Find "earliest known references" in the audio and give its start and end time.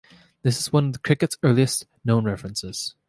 1.43-2.95